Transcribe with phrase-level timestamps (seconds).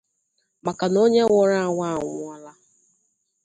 [0.65, 2.51] maka na onye nwụrụ anwụ anwụọla.